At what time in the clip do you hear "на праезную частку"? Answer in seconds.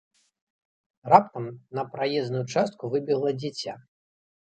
1.81-2.93